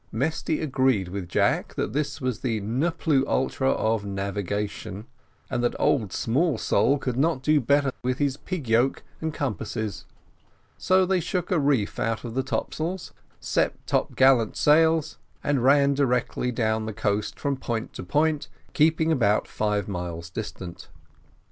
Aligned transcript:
Mesty 0.11 0.61
agreed 0.61 1.09
with 1.09 1.29
Jack 1.29 1.75
that 1.75 1.93
this 1.93 2.19
was 2.19 2.39
the 2.39 2.59
ne 2.59 2.89
plus 2.89 3.23
ultra 3.27 3.69
of 3.69 4.03
navigation: 4.03 5.05
and 5.47 5.63
that 5.63 5.75
old 5.79 6.09
Smallsole 6.11 6.99
could 6.99 7.17
not 7.17 7.43
do 7.43 7.61
better 7.61 7.91
with 8.01 8.17
his 8.17 8.35
"pig 8.35 8.67
yoke" 8.67 9.03
and 9.21 9.31
compasses. 9.31 10.05
So 10.75 11.05
they 11.05 11.19
shook 11.19 11.51
a 11.51 11.59
reef 11.59 11.99
out 11.99 12.23
of 12.23 12.33
the 12.33 12.41
top 12.41 12.73
sails, 12.73 13.13
set 13.39 13.73
top 13.85 14.15
gallant 14.15 14.57
sails, 14.57 15.19
and 15.43 15.63
ran 15.63 15.93
directly 15.93 16.51
down 16.51 16.87
the 16.87 16.93
coast 16.93 17.39
from 17.39 17.55
point 17.55 17.93
to 17.93 18.01
point, 18.01 18.47
keeping 18.73 19.11
about 19.11 19.47
five 19.47 19.87
miles 19.87 20.31
distant. 20.31 20.87